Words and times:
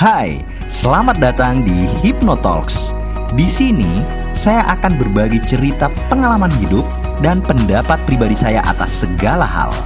Hai, 0.00 0.40
selamat 0.64 1.20
datang 1.20 1.60
di 1.60 1.84
Hypnotalks. 2.00 2.96
Di 3.36 3.44
sini 3.44 4.00
saya 4.32 4.64
akan 4.72 4.96
berbagi 4.96 5.44
cerita 5.44 5.92
pengalaman 6.08 6.48
hidup 6.56 6.88
dan 7.20 7.44
pendapat 7.44 8.00
pribadi 8.08 8.32
saya 8.32 8.64
atas 8.64 9.04
segala 9.04 9.44
hal. 9.44 9.76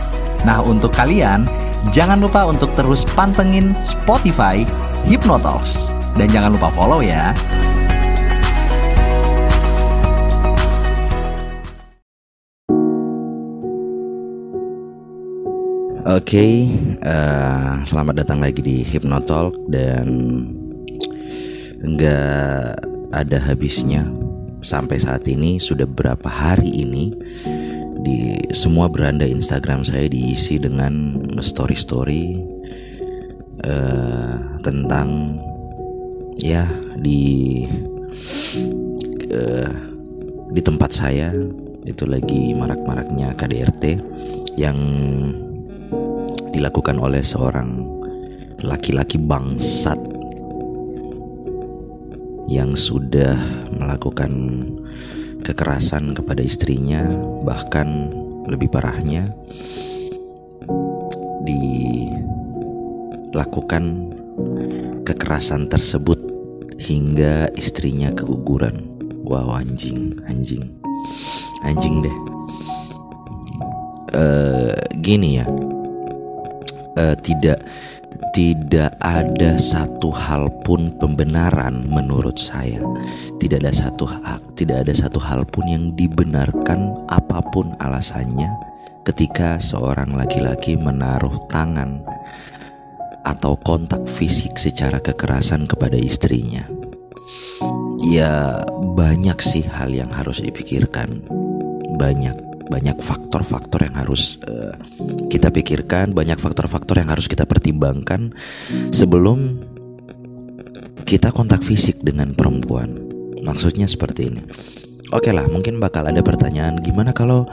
Nah, 0.46 0.62
untuk 0.62 0.95
kalian 0.95 1.50
jangan 1.90 2.22
lupa 2.22 2.46
untuk 2.46 2.71
terus 2.79 3.03
pantengin 3.19 3.74
Spotify 3.82 4.63
Hypnotalks 5.03 5.90
dan 6.15 6.31
jangan 6.31 6.54
lupa 6.54 6.71
follow 6.71 7.03
ya. 7.03 7.35
Oke, 16.05 16.36
okay, 16.36 16.55
uh, 17.00 17.09
eh, 17.09 17.74
selamat 17.88 18.20
datang 18.20 18.36
lagi 18.36 18.60
di 18.60 18.84
Hypnotalk 18.84 19.56
dan 19.72 20.04
nggak 21.80 22.76
ada 23.08 23.38
habisnya. 23.40 24.04
Sampai 24.60 25.00
saat 25.00 25.24
ini 25.24 25.56
sudah 25.56 25.88
berapa 25.88 26.28
hari 26.28 26.68
ini 26.84 27.09
di 28.04 28.36
semua 28.52 28.92
beranda 28.92 29.24
Instagram 29.24 29.88
saya 29.88 30.04
diisi 30.04 30.60
dengan 30.60 31.24
story-story 31.40 32.36
uh, 33.64 34.60
tentang 34.60 35.40
ya 36.36 36.68
di 37.00 37.64
uh, 39.32 39.73
di 40.52 40.60
tempat 40.60 40.92
saya. 40.92 41.32
Itu 41.88 42.04
lagi 42.04 42.52
marak-maraknya 42.52 43.32
KDRT 43.40 43.84
yang 44.60 44.76
dilakukan 46.54 47.02
oleh 47.02 47.26
seorang 47.26 47.82
laki-laki 48.62 49.18
bangsat 49.18 49.98
yang 52.46 52.79
sudah 52.79 53.34
melakukan 53.74 54.62
kekerasan 55.42 56.14
kepada 56.14 56.40
istrinya, 56.40 57.02
bahkan 57.42 58.14
lebih 58.46 58.70
parahnya 58.70 59.34
dilakukan 63.34 64.14
kekerasan 65.05 65.69
tersebut 65.69 66.17
hingga 66.81 67.51
istrinya 67.59 68.14
keguguran. 68.14 68.89
Wow 69.25 69.57
anjing, 69.57 70.20
anjing, 70.29 70.69
anjing 71.64 72.05
deh. 72.05 72.17
Uh, 74.14 74.79
gini 75.01 75.42
ya, 75.42 75.48
uh, 77.05 77.17
tidak 77.21 77.61
tidak 78.35 78.95
ada 79.03 79.59
satu 79.59 80.11
hal 80.11 80.51
pun 80.63 80.95
pembenaran 80.99 81.87
menurut 81.87 82.39
saya. 82.39 82.79
Tidak 83.39 83.63
ada 83.63 83.75
satu 83.75 84.07
tidak 84.55 84.87
ada 84.87 84.95
satu 84.95 85.19
hal 85.21 85.43
pun 85.47 85.67
yang 85.67 85.85
dibenarkan 85.99 86.95
apa 87.11 87.43
pun 87.51 87.75
alasannya 87.83 88.51
ketika 89.05 89.61
seorang 89.61 90.17
laki-laki 90.17 90.81
menaruh 90.81 91.37
tangan 91.53 92.01
atau 93.25 93.57
kontak 93.61 94.05
fisik 94.09 94.57
secara 94.57 95.01
kekerasan 95.01 95.69
kepada 95.69 95.97
istrinya. 95.97 96.65
Ya 98.05 98.65
banyak 98.97 99.39
sih 99.41 99.65
hal 99.65 99.93
yang 99.93 100.13
harus 100.13 100.45
dipikirkan. 100.45 101.25
Banyak 101.95 102.54
banyak 102.69 102.97
faktor-faktor 103.01 103.84
yang 103.84 103.97
harus 103.97 104.41
uh, 104.48 104.73
kita 105.29 105.53
pikirkan, 105.53 106.17
banyak 106.17 106.41
faktor-faktor 106.41 107.01
yang 107.01 107.12
harus 107.12 107.29
kita 107.29 107.45
pertimbangkan 107.45 108.33
sebelum 108.91 109.61
kita 111.05 111.31
kontak 111.31 111.61
fisik 111.61 112.01
dengan 112.01 112.33
perempuan. 112.33 112.97
Maksudnya 113.45 113.85
seperti 113.85 114.33
ini. 114.33 114.42
Oke 115.12 115.30
lah, 115.30 115.45
mungkin 115.47 115.79
bakal 115.79 116.08
ada 116.08 116.25
pertanyaan 116.25 116.80
gimana 116.80 117.13
kalau 117.13 117.45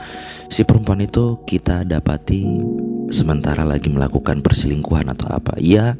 si 0.48 0.64
perempuan 0.64 1.04
itu 1.04 1.38
kita 1.44 1.84
dapati 1.84 2.48
sementara 3.12 3.62
lagi 3.62 3.92
melakukan 3.92 4.40
perselingkuhan 4.40 5.12
atau 5.12 5.28
apa? 5.28 5.60
Ya 5.60 5.94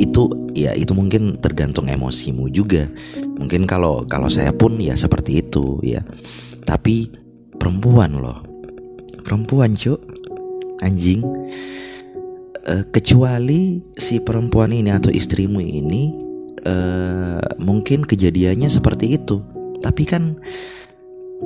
itu 0.00 0.32
ya 0.56 0.72
itu 0.72 0.96
mungkin 0.96 1.36
tergantung 1.44 1.92
emosimu 1.92 2.48
juga. 2.48 2.88
Mungkin 3.36 3.68
kalau 3.68 4.08
kalau 4.08 4.32
saya 4.32 4.50
pun 4.56 4.80
ya 4.80 4.96
seperti 4.96 5.44
itu 5.44 5.76
ya. 5.84 6.00
Tapi 6.64 7.25
perempuan 7.58 8.16
loh. 8.16 8.40
Perempuan 9.24 9.74
cuk. 9.74 10.00
Anjing. 10.84 11.24
Uh, 12.66 12.82
kecuali 12.90 13.78
si 13.94 14.18
perempuan 14.18 14.74
ini 14.74 14.90
atau 14.90 15.14
istrimu 15.14 15.62
ini 15.62 16.10
uh, 16.66 17.38
mungkin 17.62 18.02
kejadiannya 18.02 18.66
seperti 18.66 19.14
itu. 19.16 19.40
Tapi 19.80 20.02
kan 20.02 20.34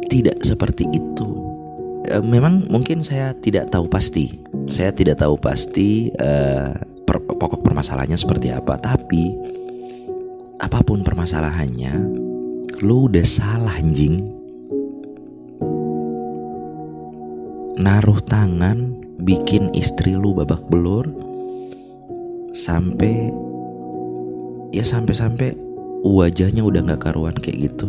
tidak 0.09 0.41
seperti 0.41 0.89
itu. 0.89 1.29
Uh, 2.09 2.25
memang 2.25 2.67
mungkin 2.73 3.05
saya 3.05 3.37
tidak 3.37 3.69
tahu 3.69 3.87
pasti. 3.87 4.41
Saya 4.67 4.91
tidak 4.97 5.21
tahu 5.21 5.37
pasti 5.37 6.09
uh, 6.19 6.73
per 7.05 7.21
pokok 7.21 7.61
permasalahannya 7.61 8.17
seperti 8.17 8.49
apa. 8.51 8.81
Tapi 8.81 9.37
apa 10.61 10.85
pun 10.85 11.01
permasalahannya 11.01 11.93
lu 12.85 13.09
udah 13.09 13.25
salah 13.25 13.77
anjing 13.77 14.40
naruh 17.79 18.19
tangan 18.25 18.99
bikin 19.21 19.71
istri 19.77 20.17
lu 20.17 20.33
babak 20.33 20.65
belur 20.73 21.07
sampai 22.51 23.31
ya 24.75 24.83
sampai-sampai 24.83 25.55
wajahnya 26.03 26.65
udah 26.65 26.81
nggak 26.83 27.03
karuan 27.05 27.37
kayak 27.37 27.71
gitu. 27.71 27.89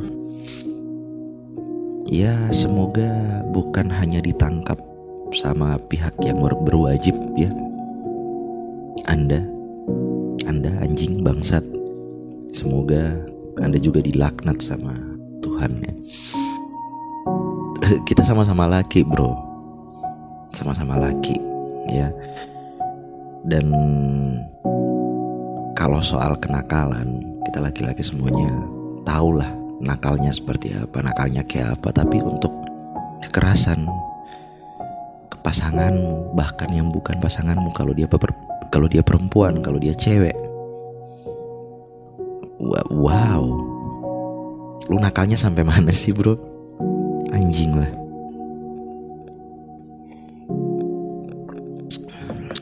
Ya 2.12 2.36
semoga 2.52 3.40
bukan 3.56 3.88
hanya 3.88 4.19
ditangkap 4.19 4.75
sama 5.31 5.80
pihak 5.88 6.12
yang 6.22 6.44
berwajib 6.44 7.16
ya. 7.40 7.50
Anda 9.08 9.48
anda 10.46 10.75
anjing 10.84 11.24
bangsat. 11.24 11.63
Semoga 12.52 13.16
anda 13.63 13.80
juga 13.80 14.03
dilaknat 14.03 14.59
sama 14.59 14.92
Tuhan 15.40 15.72
ya. 15.80 15.94
Kita 18.08 18.28
sama-sama 18.28 18.68
laki 18.68 19.08
bro 19.08 19.50
sama-sama 20.51 21.00
laki 21.00 21.35
ya. 21.91 22.12
Dan 23.41 23.73
kalau 25.73 25.97
soal 26.03 26.38
kenakalan 26.38 27.25
kita 27.50 27.57
laki-laki 27.57 28.06
semuanya 28.06 28.53
tahulah 29.01 29.50
nakalnya 29.81 30.29
seperti 30.29 30.78
apa 30.78 31.01
nakalnya 31.01 31.41
kayak 31.47 31.79
apa. 31.79 31.89
Tapi 31.91 32.22
untuk 32.22 32.53
kekerasan 33.25 33.89
ke 35.31 35.38
pasanganmu 35.41 36.38
bahkan 36.38 36.69
yang 36.69 36.94
bukan 36.94 37.18
pasanganmu 37.18 37.73
kalau 37.73 37.95
dia 37.95 38.06
kalau 38.69 38.88
dia 38.88 39.01
perempuan 39.01 39.59
kalau 39.66 39.81
dia 39.81 39.95
cewek 39.97 40.35
wow. 42.91 43.44
Lu 44.89 44.97
nakalnya 44.97 45.38
sampai 45.38 45.63
mana 45.63 45.94
sih 45.94 46.12
bro? 46.12 46.35
Anjing 47.31 47.78
lah 47.78 48.01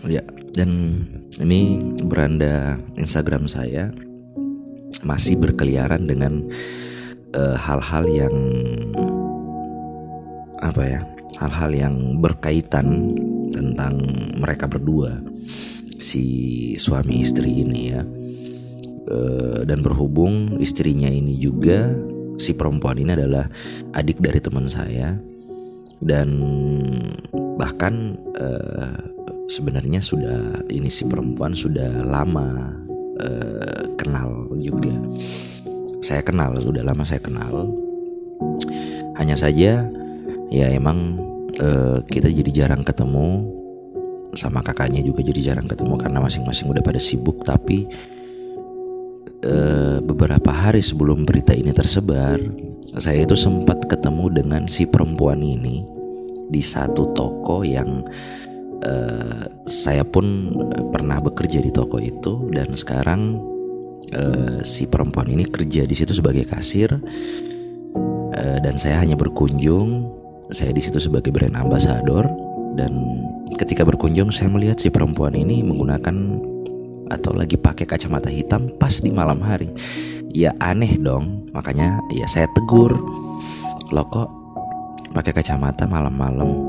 Ya, 0.09 0.25
dan 0.58 1.06
ini 1.38 1.78
beranda 2.02 2.81
Instagram 2.97 3.46
saya 3.46 3.94
masih 5.06 5.38
berkeliaran 5.38 6.09
dengan 6.09 6.50
eh, 7.38 7.53
hal-hal 7.53 8.09
uh, 8.09 8.16
yang 8.25 8.36
apa 10.66 10.81
ya? 10.81 11.02
Hal-hal 11.38 11.72
yang 11.72 11.96
berkaitan 12.19 13.14
tentang 13.53 14.02
mereka 14.42 14.66
berdua 14.66 15.22
si 16.02 16.25
suami 16.74 17.22
istri 17.22 17.62
ini 17.62 17.81
ya. 17.94 18.01
Uh, 19.10 19.66
dan 19.66 19.81
berhubung 19.81 20.62
istrinya 20.62 21.10
ini 21.10 21.33
juga 21.42 21.89
si 22.38 22.54
perempuan 22.54 22.98
ini 23.01 23.18
adalah 23.18 23.50
adik 23.98 24.22
dari 24.22 24.38
teman 24.38 24.69
saya 24.69 25.18
dan 25.98 26.30
bahkan 27.57 28.22
uh, 28.38 29.08
sebenarnya 29.50 30.00
sudah 30.00 30.63
ini 30.69 30.88
si 30.88 31.10
perempuan 31.10 31.57
sudah 31.57 32.06
lama 32.06 32.69
uh, 33.18 33.84
kenal 33.98 34.46
juga. 34.62 34.94
Saya 36.00 36.22
kenal 36.22 36.56
sudah 36.62 36.86
lama 36.86 37.04
saya 37.04 37.19
kenal. 37.19 37.68
Hanya 39.18 39.36
saja 39.36 39.90
ya 40.54 40.68
emang 40.72 41.19
uh, 41.60 42.00
kita 42.06 42.30
jadi 42.30 42.63
jarang 42.63 42.86
ketemu 42.86 43.60
sama 44.38 44.62
kakaknya 44.62 45.01
juga 45.01 45.25
jadi 45.25 45.52
jarang 45.52 45.66
ketemu 45.66 45.98
karena 45.98 46.22
masing-masing 46.22 46.69
udah 46.69 46.86
pada 46.86 47.02
sibuk 47.02 47.42
tapi 47.42 47.90
uh, 49.44 49.98
beberapa 50.06 50.54
hari 50.54 50.86
sebelum 50.86 51.25
berita 51.25 51.52
ini 51.52 51.74
tersebar 51.74 52.38
saya 52.98 53.25
itu 53.25 53.34
sempat 53.34 53.90
ketemu 53.90 54.30
dengan 54.30 54.62
si 54.69 54.86
perempuan 54.86 55.42
ini 55.42 55.81
di 56.50 56.62
satu 56.62 57.13
toko 57.13 57.62
yang 57.62 58.06
uh, 58.84 59.44
saya 59.68 60.04
pun 60.08 60.56
pernah 60.92 61.20
bekerja 61.20 61.60
di 61.60 61.72
toko 61.72 62.00
itu 62.00 62.48
dan 62.54 62.74
sekarang 62.76 63.40
uh, 64.16 64.60
si 64.64 64.88
perempuan 64.88 65.28
ini 65.30 65.48
kerja 65.48 65.84
di 65.84 65.96
situ 65.96 66.16
sebagai 66.16 66.48
kasir. 66.48 66.92
Uh, 68.30 68.58
dan 68.62 68.78
saya 68.78 69.02
hanya 69.02 69.18
berkunjung 69.18 70.06
saya 70.54 70.74
di 70.74 70.81
situ 70.81 71.02
sebagai 71.02 71.34
brand 71.34 71.58
ambassador. 71.58 72.30
Dan 72.78 73.24
ketika 73.58 73.84
berkunjung 73.84 74.31
saya 74.31 74.48
melihat 74.54 74.80
si 74.80 74.94
perempuan 74.94 75.36
ini 75.36 75.66
menggunakan 75.66 76.16
atau 77.10 77.34
lagi 77.34 77.58
pakai 77.58 77.90
kacamata 77.90 78.30
hitam 78.30 78.70
pas 78.78 79.02
di 79.02 79.10
malam 79.10 79.42
hari. 79.42 79.74
Ya 80.30 80.54
aneh 80.62 80.94
dong. 81.02 81.50
Makanya 81.52 82.00
ya 82.14 82.30
saya 82.30 82.46
tegur. 82.54 82.94
Lo 83.90 84.06
kok 84.14 84.30
pakai 85.10 85.34
kacamata 85.34 85.90
malam-malam 85.90 86.69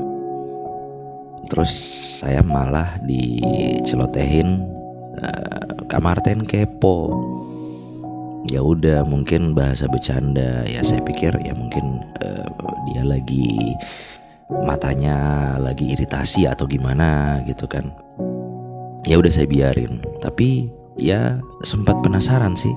terus 1.61 1.77
saya 2.25 2.41
malah 2.41 2.97
dicelotehin 3.05 4.65
uh, 5.21 5.85
Kak 5.85 6.01
Martin 6.01 6.41
kepo. 6.41 7.13
Ya 8.49 8.65
udah 8.65 9.05
mungkin 9.05 9.53
bahasa 9.53 9.85
bercanda. 9.85 10.65
Ya 10.65 10.81
saya 10.81 11.05
pikir 11.05 11.29
ya 11.45 11.53
mungkin 11.53 12.01
uh, 12.25 12.49
dia 12.89 13.05
lagi 13.05 13.77
matanya 14.65 15.53
lagi 15.61 15.93
iritasi 15.93 16.49
atau 16.49 16.65
gimana 16.65 17.45
gitu 17.45 17.69
kan. 17.69 17.93
Ya 19.05 19.21
udah 19.21 19.29
saya 19.29 19.45
biarin. 19.45 20.01
Tapi 20.17 20.65
ya 20.97 21.37
sempat 21.61 22.01
penasaran 22.01 22.57
sih. 22.57 22.73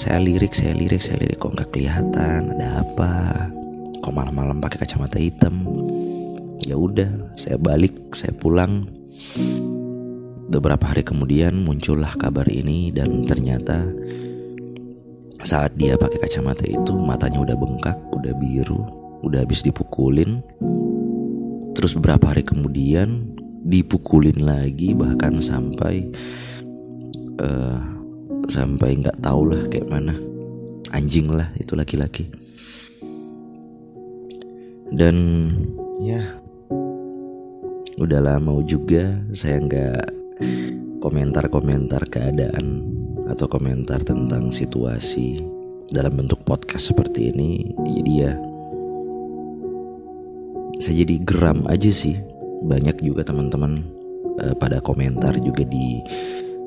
Saya 0.00 0.24
lirik 0.24 0.56
saya 0.56 0.72
lirik 0.72 1.04
saya 1.04 1.20
lirik. 1.20 1.36
Kok 1.36 1.52
nggak 1.52 1.68
kelihatan? 1.68 2.56
Ada 2.56 2.80
apa? 2.80 3.12
Kok 4.00 4.16
malam-malam 4.16 4.56
pakai 4.56 4.88
kacamata 4.88 5.20
hitam 5.20 5.68
ya 6.64 6.76
udah 6.76 7.36
saya 7.36 7.56
balik 7.60 8.12
saya 8.16 8.32
pulang. 8.36 8.88
Beberapa 10.50 10.90
hari 10.90 11.06
kemudian 11.06 11.62
muncullah 11.62 12.10
kabar 12.18 12.48
ini 12.50 12.90
dan 12.90 13.22
ternyata 13.22 13.86
saat 15.46 15.72
dia 15.78 15.94
pakai 15.94 16.18
kacamata 16.20 16.66
itu 16.66 16.98
matanya 16.98 17.40
udah 17.40 17.56
bengkak 17.56 17.96
udah 18.10 18.34
biru 18.36 18.82
udah 19.24 19.44
habis 19.44 19.64
dipukulin. 19.64 20.40
Terus 21.76 21.96
beberapa 21.96 22.34
hari 22.34 22.44
kemudian 22.44 23.36
dipukulin 23.64 24.40
lagi 24.40 24.96
bahkan 24.96 25.38
sampai 25.40 26.08
uh, 27.40 27.80
sampai 28.48 29.00
nggak 29.00 29.20
tahu 29.22 29.54
lah 29.54 29.62
kayak 29.68 29.88
mana. 29.88 30.16
Anjing 30.90 31.30
lah 31.30 31.46
itu 31.56 31.78
laki-laki. 31.78 32.26
Dan 34.90 35.16
ya 36.02 36.39
udah 38.00 38.16
lama 38.16 38.64
juga 38.64 39.12
saya 39.36 39.60
nggak 39.60 40.04
komentar-komentar 41.04 42.08
keadaan 42.08 42.80
atau 43.28 43.44
komentar 43.44 44.00
tentang 44.00 44.48
situasi 44.48 45.44
dalam 45.92 46.16
bentuk 46.16 46.40
podcast 46.48 46.96
seperti 46.96 47.28
ini. 47.28 47.76
Jadi 47.76 48.12
ya 48.16 48.32
saya 50.80 51.04
jadi 51.04 51.16
geram 51.28 51.68
aja 51.68 51.92
sih. 51.92 52.16
Banyak 52.64 53.04
juga 53.04 53.20
teman-teman 53.24 53.84
uh, 54.40 54.56
pada 54.56 54.80
komentar 54.80 55.36
juga 55.44 55.68
di 55.68 56.00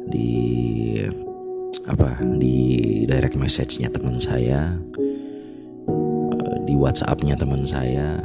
di 0.05 0.29
apa 1.89 2.21
di 2.37 2.55
direct 3.09 3.33
message-nya 3.33 3.89
teman 3.89 4.21
saya 4.21 4.77
eh, 5.89 6.57
di 6.69 6.77
WhatsApp-nya 6.77 7.41
teman 7.41 7.65
saya. 7.65 8.21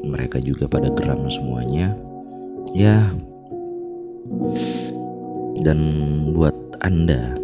Mereka 0.00 0.40
juga 0.40 0.64
pada 0.64 0.88
geram 0.94 1.28
semuanya 1.28 2.07
ya. 2.74 3.08
Dan 5.58 5.78
buat 6.32 6.54
anda 6.84 7.38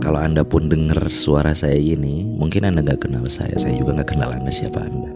kalau 0.00 0.20
anda 0.20 0.40
pun 0.44 0.68
dengar 0.68 0.96
suara 1.12 1.52
saya 1.52 1.76
ini 1.76 2.24
mungkin 2.24 2.64
anda 2.64 2.80
nggak 2.80 3.08
kenal 3.08 3.24
saya. 3.28 3.56
Saya 3.60 3.76
juga 3.76 4.00
nggak 4.00 4.16
kenal 4.16 4.32
anda 4.32 4.52
siapa 4.52 4.80
anda? 4.80 5.12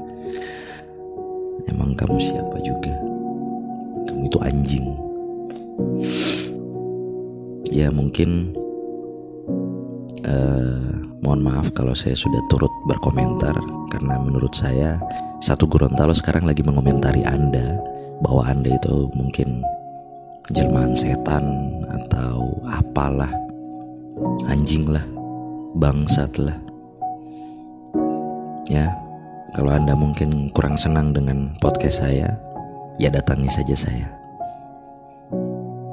Emang 1.69 1.97
kamu 1.97 2.17
siapa 2.21 2.57
juga? 2.65 2.93
Kamu 4.09 4.23
itu 4.29 4.39
anjing. 4.41 4.87
Ya 7.69 7.93
mungkin 7.93 8.57
uh, 10.25 10.89
mohon 11.21 11.45
maaf 11.45 11.73
kalau 11.77 11.93
saya 11.93 12.17
sudah 12.17 12.41
turut 12.49 12.73
berkomentar. 12.89 13.57
Karena 13.89 14.21
menurut 14.21 14.53
saya 14.53 15.01
satu 15.41 15.65
Gorontalo 15.65 16.13
sekarang 16.13 16.45
lagi 16.45 16.61
mengomentari 16.61 17.25
Anda 17.25 17.81
bahwa 18.25 18.43
Anda 18.47 18.75
itu 18.75 19.11
mungkin 19.15 19.63
jelmaan 20.51 20.97
setan 20.97 21.45
atau 21.87 22.49
apalah 22.69 23.31
anjing 24.49 24.89
lah 24.89 25.05
bangsat 25.77 26.33
lah. 26.41 26.57
Ya 28.69 28.93
kalau 29.57 29.73
Anda 29.73 29.97
mungkin 29.97 30.53
kurang 30.53 30.77
senang 30.77 31.17
dengan 31.17 31.53
podcast 31.63 32.05
saya 32.05 32.35
ya 32.97 33.09
datangi 33.09 33.49
saja 33.51 33.75
saya. 33.77 34.09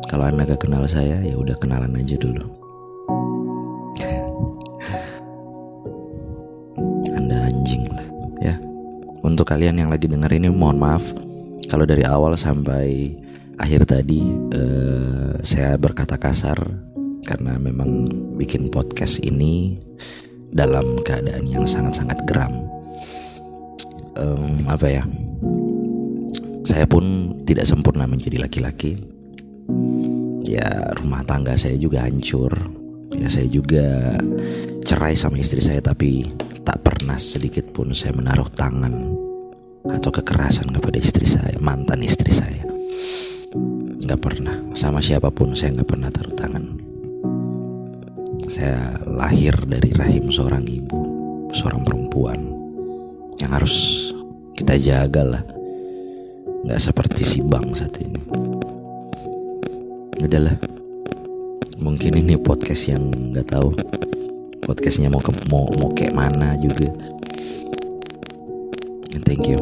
Kalau 0.06 0.30
Anda 0.30 0.48
gak 0.48 0.63
kenal 0.63 0.88
saya 0.88 1.19
ya 1.25 1.36
udah 1.36 1.57
kenalan 1.60 1.98
aja 1.98 2.16
dulu. 2.16 2.45
Untuk 9.25 9.50
kalian 9.50 9.81
yang 9.81 9.89
lagi 9.89 10.06
denger 10.06 10.38
ini 10.38 10.54
mohon 10.54 10.78
maaf 10.78 11.01
kalau 11.66 11.86
dari 11.86 12.06
awal 12.06 12.38
sampai 12.38 13.14
akhir 13.58 13.88
tadi 13.88 14.22
uh, 14.54 15.40
saya 15.42 15.80
berkata 15.80 16.20
kasar 16.20 16.58
karena 17.26 17.58
memang 17.58 18.06
bikin 18.38 18.70
podcast 18.70 19.18
ini 19.24 19.80
dalam 20.54 21.02
keadaan 21.02 21.50
yang 21.50 21.66
sangat-sangat 21.66 22.22
geram. 22.30 22.54
Um, 24.16 24.62
apa 24.70 24.88
ya? 24.88 25.04
Saya 26.64 26.88
pun 26.88 27.36
tidak 27.44 27.68
sempurna 27.68 28.08
menjadi 28.08 28.40
laki-laki. 28.46 28.96
Ya 30.46 30.94
rumah 31.02 31.26
tangga 31.26 31.58
saya 31.58 31.76
juga 31.76 32.06
hancur. 32.06 32.54
Ya 33.16 33.28
saya 33.28 33.50
juga 33.50 34.16
cerai 34.86 35.18
sama 35.18 35.42
istri 35.42 35.60
saya 35.60 35.82
tapi 35.82 36.30
tak 36.62 36.86
pernah 36.86 37.18
sedikit 37.18 37.66
pun 37.74 37.94
saya 37.94 38.14
menaruh 38.14 38.50
tangan 38.54 39.15
atau 39.90 40.10
kekerasan 40.10 40.74
kepada 40.74 40.98
istri 40.98 41.30
saya, 41.30 41.58
mantan 41.62 42.02
istri 42.02 42.34
saya. 42.34 42.66
Nggak 44.06 44.22
pernah, 44.22 44.58
sama 44.74 45.02
siapa 45.02 45.30
pun 45.30 45.54
saya 45.54 45.78
nggak 45.78 45.90
pernah 45.90 46.10
taruh 46.10 46.34
tangan. 46.34 46.66
Saya 48.50 49.02
lahir 49.06 49.54
dari 49.66 49.90
rahim 49.94 50.30
seorang 50.30 50.66
ibu, 50.66 51.02
seorang 51.54 51.81
perempuan 51.81 52.40
yang 53.42 53.52
harus 53.54 54.09
kita 54.54 54.78
jaga 54.78 55.24
lah. 55.26 55.44
Nggak 56.66 56.81
seperti 56.81 57.21
si 57.26 57.40
bang 57.45 57.66
saat 57.74 57.94
ini. 58.02 58.21
Udahlah, 60.21 60.57
mungkin 61.81 62.18
ini 62.18 62.38
podcast 62.42 62.90
yang 62.90 63.09
nggak 63.09 63.54
tahu 63.54 63.69
podcastnya 64.66 65.14
mau 65.14 65.21
ke, 65.21 65.30
mau 65.54 65.69
mau 65.78 65.94
kayak 65.94 66.18
mana 66.18 66.57
juga 66.57 66.90
thank 69.24 69.48
you. 69.48 69.60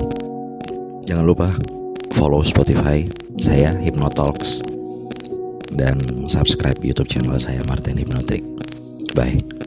Jangan 1.04 1.26
lupa 1.28 1.54
follow 2.16 2.42
Spotify 2.42 3.06
saya 3.38 3.76
Hypnotalks 3.76 4.64
dan 5.74 6.00
subscribe 6.30 6.80
YouTube 6.80 7.10
channel 7.10 7.36
saya 7.38 7.62
Martin 7.68 8.00
Hypnotic. 8.00 8.42
Bye. 9.14 9.63